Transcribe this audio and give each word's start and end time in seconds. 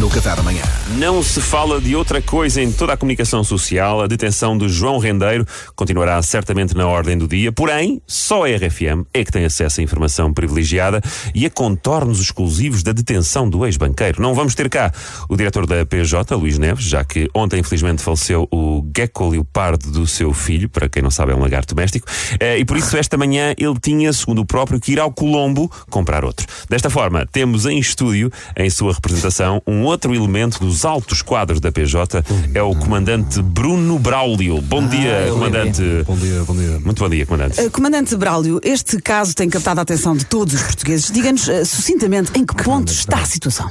no 0.00 0.10
Café 0.10 0.34
da 0.36 0.42
Manhã. 0.42 0.62
Não 0.98 1.22
se 1.22 1.40
fala 1.40 1.80
de 1.80 1.96
outra 1.96 2.20
coisa 2.20 2.60
em 2.60 2.70
toda 2.70 2.92
a 2.92 2.96
comunicação 2.96 3.42
social. 3.42 4.02
A 4.02 4.06
detenção 4.06 4.56
de 4.56 4.68
João 4.68 4.98
Rendeiro 4.98 5.46
continuará 5.74 6.20
certamente 6.22 6.76
na 6.76 6.86
ordem 6.86 7.16
do 7.16 7.26
dia. 7.26 7.50
Porém, 7.50 8.02
só 8.06 8.44
a 8.44 8.48
RFM 8.48 9.06
é 9.14 9.24
que 9.24 9.32
tem 9.32 9.44
acesso 9.44 9.80
à 9.80 9.82
informação 9.82 10.32
privilegiada 10.32 11.00
e 11.34 11.46
a 11.46 11.50
contornos 11.50 12.20
exclusivos 12.20 12.82
da 12.82 12.92
detenção 12.92 13.48
do 13.48 13.64
ex-banqueiro. 13.64 14.20
Não 14.20 14.34
vamos 14.34 14.54
ter 14.54 14.68
cá 14.68 14.92
o 15.28 15.36
diretor 15.36 15.66
da 15.66 15.86
PJ, 15.86 16.34
Luís 16.34 16.58
Neves, 16.58 16.84
já 16.84 17.02
que 17.02 17.28
ontem, 17.34 17.60
infelizmente, 17.60 18.02
faleceu 18.02 18.46
o 18.52 18.84
gecko 18.94 19.28
leopardo 19.28 19.90
do 19.90 20.06
seu 20.06 20.32
filho, 20.32 20.68
para 20.68 20.88
quem 20.88 21.02
não 21.02 21.10
sabe, 21.10 21.32
é 21.32 21.34
um 21.34 21.40
lagarto 21.40 21.74
doméstico, 21.74 22.06
eh, 22.38 22.58
e 22.58 22.64
por 22.64 22.76
isso 22.76 22.96
esta 22.96 23.16
manhã 23.16 23.54
ele 23.56 23.78
tinha, 23.80 24.12
segundo 24.12 24.40
o 24.40 24.46
próprio, 24.46 24.78
que 24.78 24.92
ir 24.92 25.00
ao 25.00 25.10
Colombo 25.10 25.70
comprar 25.88 26.24
outro. 26.24 26.46
Desta 26.68 26.90
forma, 26.90 27.26
temos 27.26 27.64
em 27.66 27.78
estúdio, 27.78 28.30
em 28.56 28.68
sua 28.68 28.92
representação, 28.92 29.62
um 29.66 29.85
outro 29.86 30.14
elemento 30.14 30.60
dos 30.60 30.84
altos 30.84 31.22
quadros 31.22 31.60
da 31.60 31.72
PJ, 31.72 32.22
é 32.54 32.62
o 32.62 32.74
comandante 32.74 33.40
Bruno 33.42 33.98
Braulio. 33.98 34.60
Bom 34.60 34.86
dia, 34.86 35.28
comandante. 35.30 35.82
Bom 36.06 36.16
dia, 36.16 36.44
bom 36.44 36.54
dia. 36.54 36.80
Muito 36.80 37.02
bom 37.02 37.08
dia, 37.08 37.26
comandante. 37.26 37.60
Uh, 37.60 37.70
Comandante 37.70 38.16
Braulio, 38.16 38.60
este 38.62 39.00
caso 39.00 39.34
tem 39.34 39.48
captado 39.48 39.80
a 39.80 39.82
atenção 39.82 40.16
de 40.16 40.24
todos 40.24 40.54
os 40.54 40.62
portugueses. 40.62 41.10
Diga-nos 41.10 41.48
uh, 41.48 41.64
sucintamente 41.64 42.32
em 42.34 42.44
que 42.44 42.54
ponto 42.62 42.92
está 42.92 43.18
a 43.18 43.24
situação. 43.24 43.70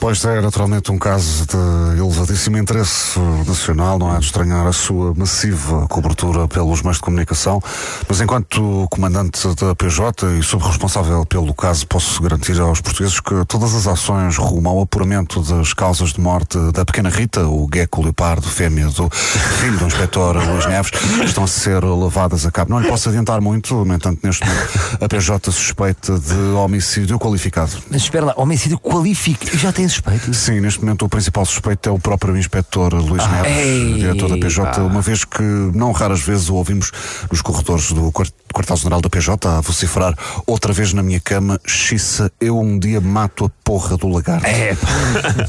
Pois 0.00 0.24
é, 0.24 0.40
naturalmente 0.40 0.90
um 0.90 0.98
caso 0.98 1.44
de 1.46 2.00
elevadíssimo 2.00 2.56
interesse 2.56 3.20
nacional, 3.46 3.98
não 3.98 4.16
é 4.16 4.18
de 4.18 4.24
estranhar 4.24 4.66
a 4.66 4.72
sua 4.72 5.12
massiva 5.14 5.86
cobertura 5.88 6.48
pelos 6.48 6.80
meios 6.80 6.96
de 6.96 7.02
comunicação, 7.02 7.62
mas 8.08 8.18
enquanto 8.18 8.88
comandante 8.90 9.46
da 9.56 9.74
PJ 9.74 10.38
e 10.38 10.42
subresponsável 10.42 11.26
pelo 11.26 11.52
caso, 11.52 11.86
posso 11.86 12.22
garantir 12.22 12.58
aos 12.58 12.80
portugueses 12.80 13.20
que 13.20 13.44
todas 13.46 13.74
as 13.74 13.86
ações 13.86 14.38
rumo 14.38 14.70
ao 14.70 14.80
apuramento 14.80 15.42
das 15.42 15.74
causas 15.74 16.14
de 16.14 16.20
morte 16.20 16.56
da 16.72 16.82
pequena 16.82 17.10
Rita, 17.10 17.46
o 17.46 17.68
gecko 17.70 18.02
leopardo 18.02 18.48
fêmea 18.48 18.86
do 18.86 19.10
filho 19.10 19.78
do 19.78 19.86
inspetor 19.86 20.34
Luís 20.36 20.64
Neves, 20.64 20.92
estão 21.26 21.44
a 21.44 21.46
ser 21.46 21.84
levadas 21.84 22.46
a 22.46 22.50
cabo. 22.50 22.70
Não 22.70 22.80
lhe 22.80 22.88
posso 22.88 23.10
adiantar 23.10 23.42
muito, 23.42 23.84
no 23.84 23.94
entanto, 23.94 24.20
neste 24.22 24.46
momento, 24.46 24.98
a 24.98 25.06
PJ 25.06 25.52
suspeita 25.52 26.18
de 26.18 26.34
homicídio 26.56 27.18
qualificado. 27.18 27.72
Mas 27.90 28.00
espera 28.00 28.24
lá, 28.24 28.34
homicídio 28.38 28.78
qualifica. 28.78 29.58
Já 29.58 29.70
tem 29.70 29.89
suspeito? 29.90 30.32
Sim, 30.34 30.60
neste 30.60 30.80
momento 30.80 31.04
o 31.04 31.08
principal 31.08 31.44
suspeito 31.44 31.88
é 31.88 31.92
o 31.92 31.98
próprio 31.98 32.36
inspetor 32.36 32.94
Luís 32.94 33.26
Neves, 33.28 33.56
ei, 33.56 33.94
diretor 33.94 34.28
da 34.30 34.36
PJ, 34.38 34.80
uma 34.82 35.00
vez 35.00 35.24
que 35.24 35.42
não 35.74 35.92
raras 35.92 36.20
vezes 36.20 36.48
o 36.48 36.54
ouvimos 36.54 36.90
nos 37.30 37.42
corredores 37.42 37.92
do 37.92 38.10
quart- 38.12 38.32
quartel-general 38.52 39.00
da 39.00 39.08
PJ 39.08 39.48
a 39.48 39.60
vociferar 39.60 40.14
outra 40.46 40.72
vez 40.72 40.92
na 40.92 41.02
minha 41.02 41.20
cama, 41.20 41.60
xissa, 41.66 42.30
eu 42.40 42.58
um 42.58 42.78
dia 42.78 43.00
mato 43.00 43.44
a 43.44 43.50
porra 43.64 43.96
do 43.96 44.08
lagarto. 44.08 44.46
É, 44.46 44.76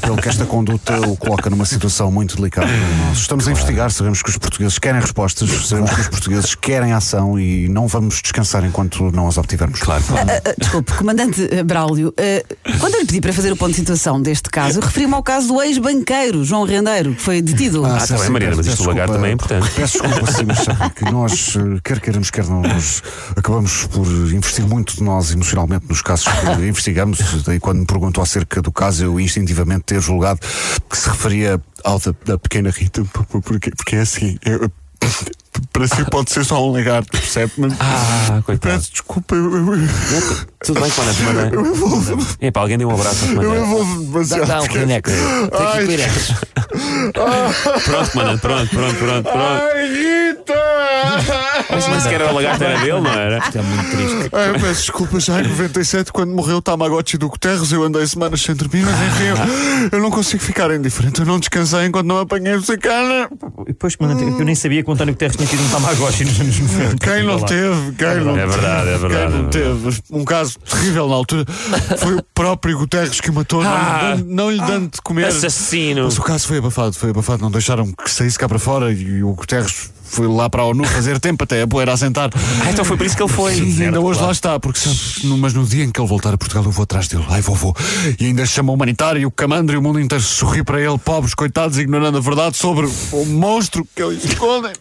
Pelo 0.00 0.16
que 0.20 0.28
esta 0.28 0.44
conduta 0.44 0.98
o 1.08 1.16
coloca 1.16 1.50
numa 1.50 1.64
situação 1.64 2.10
muito 2.10 2.36
delicada. 2.36 2.68
Nós 3.08 3.18
estamos 3.18 3.48
a 3.48 3.50
investigar, 3.50 3.90
sabemos 3.90 4.22
que 4.22 4.30
os 4.30 4.38
portugueses 4.38 4.78
querem 4.78 5.00
respostas, 5.00 5.50
sabemos 5.66 5.90
que 5.92 6.00
os 6.00 6.08
portugueses 6.08 6.54
querem 6.54 6.92
ação 6.92 7.38
e 7.38 7.68
não 7.68 7.86
vamos 7.86 8.20
descansar 8.22 8.64
enquanto 8.64 9.10
não 9.12 9.26
as 9.28 9.38
obtivermos. 9.38 9.80
Claro. 9.80 10.02
Uh, 10.10 10.14
uh, 10.14 10.54
desculpe, 10.58 10.92
Comandante 10.92 11.62
Braulio, 11.64 12.08
uh, 12.08 12.78
quando 12.78 12.94
eu 12.94 13.00
lhe 13.00 13.06
pedi 13.06 13.20
para 13.20 13.32
fazer 13.32 13.52
o 13.52 13.56
ponto 13.56 13.70
de 13.70 13.76
situação 13.76 14.20
deste 14.20 14.48
caso, 14.50 14.78
eu 14.78 14.82
referi-me 14.82 15.14
ao 15.14 15.22
caso 15.22 15.48
do 15.48 15.62
ex-banqueiro, 15.62 16.44
João 16.44 16.64
Rendeiro, 16.64 17.14
que 17.14 17.22
foi 17.22 17.40
detido. 17.40 17.84
Ah, 17.84 18.04
tá 18.06 18.18
bem, 18.18 18.28
Mariana, 18.30 18.56
mas 18.56 18.66
isto 18.66 18.82
do 18.82 18.88
lagarto 18.88 19.14
também 19.14 19.30
é 19.30 19.34
importante. 19.34 19.70
Peço 19.70 20.02
desculpa, 20.02 20.32
sim, 20.32 20.44
mas 20.46 20.58
sabe 20.58 20.90
que 20.90 21.04
nós, 21.10 21.56
quer 21.82 22.00
queiramos, 22.00 22.30
quer 22.30 22.44
não, 22.46 22.62
nós 22.62 22.91
acabamos 23.36 23.86
por 23.86 24.06
investir 24.06 24.66
muito 24.66 24.96
de 24.96 25.02
nós 25.02 25.30
emocionalmente 25.32 25.86
nos 25.88 26.02
casos 26.02 26.26
que 26.26 26.46
investigamos. 26.66 27.18
Daí, 27.44 27.60
quando 27.60 27.78
me 27.80 27.86
perguntou 27.86 28.22
acerca 28.22 28.60
do 28.60 28.72
caso, 28.72 29.04
eu 29.04 29.20
instintivamente 29.20 29.84
ter 29.84 30.00
julgado 30.00 30.40
que 30.90 30.96
se 30.98 31.08
referia 31.08 31.60
ao 31.84 31.98
da, 32.00 32.14
da 32.24 32.38
pequena 32.38 32.70
Rita, 32.70 33.02
porque, 33.40 33.70
porque 33.70 33.96
é 33.96 34.00
assim. 34.00 34.36
eu- 34.44 34.70
para 35.72 35.86
si 35.86 36.04
pode 36.10 36.30
ser 36.30 36.44
só 36.44 36.64
um 36.66 36.72
lagarto, 36.72 37.10
percebe? 37.10 37.52
Mas 37.58 37.74
Ah, 37.80 38.40
coitado. 38.46 38.74
peço 38.76 38.90
desculpa, 38.92 39.34
eu, 39.34 39.54
eu, 39.54 39.74
eu, 39.74 39.88
Tudo 40.64 40.80
bem, 40.80 40.90
comandante, 40.90 41.18
comandante. 41.22 41.54
eu 41.56 41.66
envolvo-me, 41.66 42.26
É 42.40 42.50
para 42.50 42.62
alguém 42.62 42.78
dê 42.78 42.84
um 42.84 42.90
abraço 42.90 43.24
ao 43.24 43.30
eu 43.32 43.36
comandante. 43.36 43.66
envolvo-me 43.66 44.04
dá, 44.06 44.10
demasiado. 44.12 44.46
dá 44.46 44.62
um 44.62 44.66
Kleenex. 44.68 45.10
Tem 45.12 45.72
que 45.72 45.84
Kleenex. 45.86 46.32
Pronto, 47.84 48.10
comandante, 48.12 48.40
pronto, 48.40 48.70
pronto, 48.70 48.94
pronto, 48.96 49.22
pronto. 49.22 49.28
Ai, 49.28 49.88
Mas 51.70 51.88
nem 51.88 52.00
sequer 52.00 52.20
era 52.20 52.32
o 52.32 52.34
lagarto, 52.34 52.64
era 52.64 52.78
dele, 52.80 53.00
não 53.00 53.10
era? 53.12 53.38
Isto 53.38 53.58
é 53.58 53.62
muito 53.62 53.90
triste. 53.90 54.30
Ah, 54.32 54.46
eu 54.46 54.54
peço 54.54 54.80
desculpa, 54.82 55.20
já 55.20 55.40
em 55.40 55.48
97, 55.48 56.12
quando 56.12 56.32
morreu 56.34 56.56
o 56.58 56.62
Tamagotchi 56.62 57.16
do 57.18 57.28
Guterres, 57.28 57.72
eu 57.72 57.82
andei 57.84 58.06
semanas 58.06 58.40
sem 58.42 58.54
dormir, 58.54 58.84
mas 58.84 58.94
enfim, 58.94 59.24
eu, 59.24 59.88
eu 59.98 60.02
não 60.02 60.10
consigo 60.10 60.42
ficar 60.42 60.70
indiferente. 60.74 61.20
Eu 61.20 61.26
não 61.26 61.38
descansei 61.38 61.86
enquanto 61.86 62.06
não 62.06 62.18
apanhei 62.18 62.54
o 62.54 62.62
sacana. 62.62 63.28
Depois, 63.66 63.96
comandante, 63.96 64.38
eu 64.38 64.44
nem 64.44 64.54
sabia 64.54 64.82
que 64.82 64.90
o 64.90 64.92
António 64.92 65.14
Guterres 65.14 65.36
tinha 65.36 65.48
tido 65.48 65.62
um 65.62 65.68
Tamagotchi 65.68 66.24
nos 66.24 66.40
anos 66.40 66.58
90. 66.58 66.96
Quem 66.98 67.22
não 67.24 67.40
teve, 67.40 67.92
quem 67.92 68.24
não 68.24 68.36
É 68.38 68.46
verdade, 68.46 68.88
é 68.90 68.98
verdade, 68.98 69.30
Quem 69.32 69.40
não 69.40 69.46
é 69.46 69.50
teve. 69.50 70.02
Um 70.10 70.24
caso 70.24 70.58
terrível 70.60 71.08
na 71.08 71.14
altura 71.14 71.44
foi 71.98 72.16
o 72.16 72.22
próprio 72.34 72.78
Guterres 72.78 73.20
que 73.20 73.30
o 73.30 73.32
matou, 73.32 73.62
não 73.62 73.70
lhe 73.70 73.76
Ah. 73.76 74.14
dando- 74.16 74.26
não 74.34 74.50
lhe 74.50 74.58
dando 74.60 74.90
de 74.92 75.00
comer. 75.02 75.26
Assassino. 75.26 76.04
Mas 76.04 76.18
o 76.18 76.22
caso 76.22 76.46
foi 76.48 76.58
abafado, 76.58 76.92
foi 76.94 77.10
abafado, 77.10 77.42
não 77.42 77.50
deixaram 77.50 77.92
que 77.92 78.10
saísse 78.10 78.38
cá 78.38 78.48
para 78.48 78.58
fora 78.58 78.92
e 78.92 79.22
o 79.22 79.32
Guterres 79.34 79.90
foi 80.12 80.28
lá 80.28 80.48
para 80.50 80.62
a 80.62 80.66
ONU 80.66 80.84
fazer 80.84 81.18
tempo 81.18 81.42
até 81.42 81.62
a 81.62 81.66
poeira 81.66 81.94
a 81.94 81.96
sentar. 81.96 82.30
Ah, 82.62 82.70
então 82.70 82.84
foi 82.84 82.98
por 82.98 83.06
isso 83.06 83.16
que 83.16 83.22
ele 83.22 83.32
foi. 83.32 83.58
E 83.58 83.82
ainda 83.82 83.98
hoje 83.98 84.20
lá 84.20 84.30
está, 84.30 84.60
porque 84.60 84.78
mas 85.38 85.54
no 85.54 85.64
dia 85.64 85.84
em 85.84 85.90
que 85.90 85.98
ele 85.98 86.06
voltar 86.06 86.34
a 86.34 86.38
Portugal 86.38 86.62
eu 86.64 86.70
vou 86.70 86.82
atrás 86.82 87.08
dele. 87.08 87.24
Ai, 87.30 87.40
vovô. 87.40 87.74
E 88.20 88.26
ainda 88.26 88.44
chama 88.44 88.72
o 88.72 88.74
humanitário, 88.74 89.26
o 89.26 89.30
camandro 89.30 89.74
e 89.74 89.78
o 89.78 89.82
mundo 89.82 89.98
inteiro 89.98 90.22
sorri 90.22 90.62
para 90.62 90.78
ele, 90.78 90.98
pobres, 90.98 91.34
coitados, 91.34 91.78
ignorando 91.78 92.18
a 92.18 92.20
verdade 92.20 92.58
sobre 92.58 92.86
o 92.86 93.24
monstro 93.24 93.88
que 93.96 94.02
eles 94.02 94.22
escondem. 94.24 94.72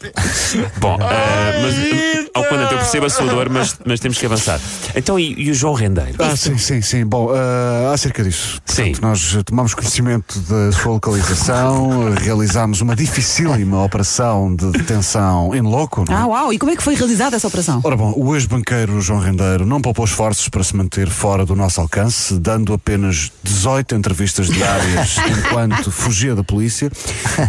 Bom, 0.79 0.97
eh, 1.01 1.61
mas 1.61 2.29
ao 2.33 2.43
comandante 2.43 2.73
eu 2.73 2.79
percebo 2.79 3.05
a 3.05 3.09
sua 3.09 3.25
dor, 3.27 3.49
mas, 3.49 3.77
mas 3.85 4.01
temos 4.01 4.17
que 4.17 4.25
avançar. 4.25 4.59
Então, 4.93 5.17
e, 5.17 5.33
e 5.43 5.49
o 5.49 5.53
João 5.53 5.73
Rendeiro? 5.73 6.15
Ah, 6.19 6.35
sim, 6.35 6.57
sim, 6.57 6.81
sim. 6.81 7.05
Bom, 7.05 7.29
ah, 7.33 7.93
acerca 7.93 8.21
disso. 8.21 8.61
Sim. 8.65 8.83
Portanto, 8.83 9.01
nós 9.01 9.35
eh, 9.37 9.43
tomamos 9.43 9.73
conhecimento 9.73 10.39
da 10.41 10.73
sua 10.73 10.91
localização, 10.93 12.09
eh, 12.09 12.19
realizámos 12.23 12.81
uma 12.81 12.97
dificílima 12.97 13.81
operação 13.81 14.53
de 14.53 14.71
detenção 14.71 15.20
em 15.53 15.61
loco. 15.61 16.03
não 16.07 16.15
é? 16.15 16.21
Ah, 16.21 16.25
uau! 16.27 16.53
E 16.53 16.59
como 16.59 16.71
é 16.71 16.75
que 16.75 16.83
foi 16.83 16.95
realizada 16.95 17.35
essa 17.35 17.47
operação? 17.47 17.81
Ora 17.83 17.95
bom, 17.97 18.13
o 18.15 18.35
ex-banqueiro 18.35 18.99
João 19.01 19.19
Rendeiro 19.19 19.65
não 19.65 19.81
poupou 19.81 20.05
esforços 20.05 20.47
para 20.49 20.63
se 20.63 20.75
manter 20.75 21.09
fora 21.09 21.45
do 21.45 21.55
nosso 21.55 21.79
alcance, 21.81 22.37
dando 22.39 22.73
apenas 22.73 23.31
18 23.43 23.95
entrevistas 23.95 24.47
diárias 24.47 25.17
enquanto 25.29 25.91
fugia 25.91 26.35
da 26.35 26.43
polícia 26.43 26.91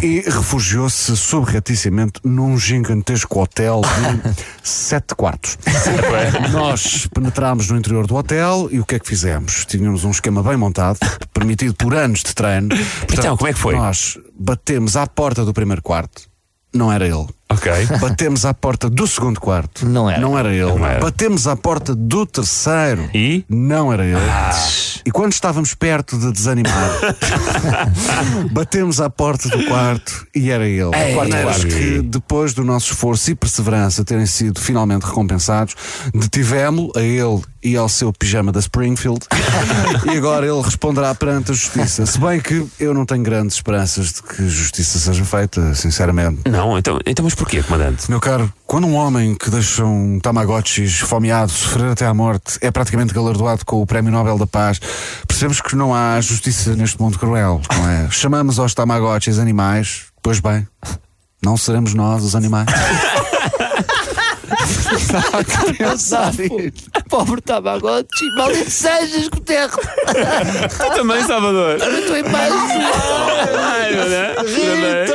e 0.01 0.21
refugiou-se 0.21 1.15
subrepticiamente 1.17 2.19
num 2.23 2.57
gigantesco 2.57 3.41
hotel 3.41 3.81
de 3.81 4.33
sete 4.63 5.15
quartos. 5.15 5.57
Nós 6.51 7.07
penetrámos 7.13 7.69
no 7.69 7.77
interior 7.77 8.07
do 8.07 8.15
hotel 8.15 8.67
e 8.71 8.79
o 8.79 8.85
que 8.85 8.95
é 8.95 8.99
que 8.99 9.07
fizemos? 9.07 9.65
Tínhamos 9.65 10.03
um 10.03 10.11
esquema 10.11 10.41
bem 10.43 10.57
montado, 10.57 10.99
permitido 11.33 11.73
por 11.73 11.93
anos 11.95 12.19
de 12.23 12.33
treino. 12.33 12.69
Então, 13.11 13.37
como 13.37 13.49
é 13.49 13.53
que 13.53 13.59
foi? 13.59 13.75
Nós 13.75 14.17
batemos 14.37 14.95
à 14.95 15.05
porta 15.07 15.43
do 15.45 15.53
primeiro 15.53 15.81
quarto, 15.81 16.23
não 16.73 16.91
era 16.91 17.05
ele. 17.05 17.27
Ok. 17.53 17.71
Batemos 18.01 18.45
à 18.45 18.53
porta 18.53 18.89
do 18.89 19.07
segundo 19.07 19.39
quarto. 19.39 19.85
Não 19.85 20.09
era. 20.09 20.19
Não 20.19 20.37
era 20.37 20.53
ele. 20.53 20.73
Não 20.73 20.85
era. 20.85 20.99
Batemos 20.99 21.47
à 21.47 21.55
porta 21.55 21.95
do 21.95 22.25
terceiro. 22.25 23.09
E? 23.13 23.45
Não 23.47 23.91
era 23.91 24.05
ele. 24.05 24.19
E 25.05 25.11
quando 25.11 25.33
estávamos 25.33 25.73
perto 25.73 26.17
de 26.17 26.31
desanimar, 26.31 26.89
batemos 28.51 29.01
à 29.01 29.09
porta 29.09 29.49
do 29.49 29.65
quarto 29.65 30.25
e 30.33 30.49
era 30.49 30.65
ele. 30.65 30.91
Ei, 30.95 31.15
maneiras 31.15 31.57
quarto. 31.57 31.75
que, 31.75 32.01
depois 32.01 32.53
do 32.53 32.63
nosso 32.63 32.93
esforço 32.93 33.31
e 33.31 33.35
perseverança 33.35 34.05
terem 34.05 34.25
sido 34.25 34.59
finalmente 34.59 35.03
recompensados, 35.03 35.75
detivemos-lo 36.13 36.91
a 36.95 37.01
ele 37.01 37.41
e 37.63 37.77
ao 37.77 37.87
seu 37.87 38.11
pijama 38.11 38.51
da 38.51 38.59
Springfield. 38.59 39.25
e 40.11 40.17
agora 40.17 40.45
ele 40.45 40.61
responderá 40.61 41.13
perante 41.15 41.51
a 41.51 41.53
justiça. 41.53 42.05
Se 42.05 42.19
bem 42.19 42.39
que 42.39 42.65
eu 42.79 42.93
não 42.93 43.05
tenho 43.05 43.23
grandes 43.23 43.55
esperanças 43.55 44.13
de 44.13 44.23
que 44.23 44.47
justiça 44.47 44.99
seja 44.99 45.23
feita, 45.23 45.73
sinceramente. 45.73 46.41
Não, 46.49 46.77
então, 46.77 46.99
então 47.05 47.23
mas 47.23 47.35
porquê, 47.35 47.63
comandante? 47.63 48.09
Meu 48.09 48.19
caro, 48.19 48.51
quando 48.65 48.87
um 48.87 48.95
homem 48.95 49.35
que 49.35 49.49
deixa 49.49 49.85
um 49.85 50.19
Tamagotchi 50.19 50.83
esfomeado 50.83 51.51
sofrer 51.51 51.91
até 51.91 52.05
à 52.05 52.13
morte 52.13 52.57
é 52.61 52.71
praticamente 52.71 53.13
galardoado 53.13 53.65
com 53.65 53.81
o 53.81 53.85
Prémio 53.85 54.11
Nobel 54.11 54.37
da 54.37 54.47
Paz, 54.47 54.79
percebemos 55.27 55.61
que 55.61 55.75
não 55.75 55.93
há 55.93 56.19
justiça 56.19 56.75
neste 56.75 56.99
mundo 57.01 57.17
cruel, 57.17 57.61
não 57.75 57.89
é? 57.89 58.09
Chamamos 58.09 58.59
aos 58.59 58.73
Tamagotchis 58.73 59.39
animais, 59.39 60.05
pois 60.21 60.39
bem, 60.39 60.67
não 61.41 61.57
seremos 61.57 61.93
nós 61.93 62.23
os 62.23 62.35
animais. 62.35 62.67
Pensar 65.77 66.33
nisto. 66.33 66.89
Pobre 67.09 67.41
Tamagotchi, 67.41 68.25
maldito 68.35 68.69
sejas, 68.69 69.27
Guterres. 69.27 69.75
Tu 69.75 70.95
também, 70.95 71.23
Salvador. 71.23 71.77
Eu 71.79 71.99
estou 71.99 72.17
em 72.17 72.23
paz. 72.23 72.53
Ai, 72.53 73.91
meu 73.91 74.09
Deus. 74.09 75.09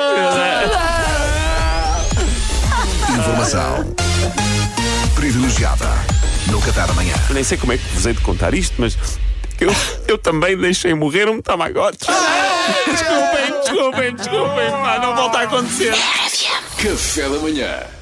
Informação 3.18 3.94
Privilegiada 5.14 5.86
no 6.46 6.60
Café 6.60 6.86
da 6.86 6.92
Manhã. 6.92 7.14
Eu 7.28 7.34
nem 7.34 7.44
sei 7.44 7.58
como 7.58 7.72
é 7.72 7.78
que 7.78 7.84
vos 7.88 8.06
hei 8.06 8.12
de 8.12 8.20
contar 8.20 8.54
isto, 8.54 8.74
mas 8.78 8.96
eu, 9.60 9.74
eu 10.06 10.16
também 10.16 10.56
deixei 10.56 10.94
morrer 10.94 11.28
um 11.28 11.42
Tamagotchi. 11.42 12.06
Desculpem, 12.86 13.60
desculpem, 13.60 14.14
desculpem. 14.14 14.70
Pá, 14.70 14.98
não 15.00 15.16
volta 15.16 15.38
a 15.38 15.42
acontecer. 15.42 15.94
Café 16.76 17.22
da 17.22 17.38
Manhã. 17.40 17.97